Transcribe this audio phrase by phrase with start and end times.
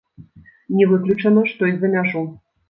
[0.77, 2.25] Не выключана, што і за мяжу.